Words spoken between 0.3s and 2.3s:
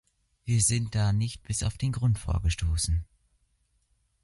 Wir sind da nicht bis auf den Grund